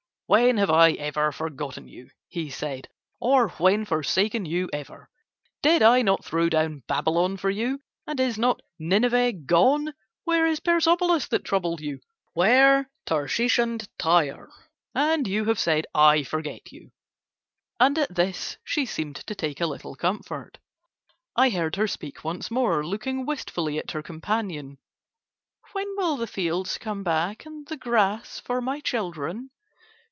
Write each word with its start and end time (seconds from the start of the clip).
"When 0.27 0.55
have 0.59 0.69
I 0.69 0.91
ever 0.91 1.33
forgotten 1.33 1.89
you?" 1.89 2.09
he 2.29 2.49
said, 2.49 2.87
"or 3.19 3.49
when 3.49 3.83
forsaken 3.83 4.45
you 4.45 4.69
ever? 4.71 5.09
Did 5.61 5.81
I 5.81 6.03
not 6.03 6.23
throw 6.23 6.47
down 6.47 6.83
Babylon 6.87 7.35
for 7.35 7.49
you? 7.49 7.81
And 8.07 8.17
is 8.17 8.37
not 8.37 8.61
Nineveh 8.79 9.33
gone? 9.33 9.93
Where 10.23 10.45
is 10.45 10.61
Persepolis 10.61 11.27
that 11.27 11.43
troubled 11.43 11.81
you? 11.81 11.99
Where 12.31 12.89
Tarshish 13.05 13.59
and 13.59 13.85
Tyre? 13.99 14.49
And 14.95 15.27
you 15.27 15.43
have 15.43 15.59
said 15.59 15.85
I 15.93 16.23
forget 16.23 16.71
you." 16.71 16.91
And 17.77 17.99
at 17.99 18.15
this 18.15 18.55
she 18.63 18.85
seemed 18.85 19.17
to 19.17 19.35
take 19.35 19.59
a 19.59 19.67
little 19.67 19.95
comfort. 19.95 20.59
I 21.35 21.49
heard 21.49 21.75
her 21.75 21.89
speak 21.89 22.23
once 22.23 22.49
more, 22.49 22.87
looking 22.87 23.25
wistfully 23.25 23.77
at 23.79 23.91
her 23.91 24.01
companion. 24.01 24.77
"When 25.73 25.93
will 25.97 26.15
the 26.15 26.25
fields 26.25 26.77
come 26.77 27.03
back 27.03 27.45
and 27.45 27.67
the 27.67 27.75
grass 27.75 28.39
for 28.39 28.61
my 28.61 28.79
children?" 28.79 29.49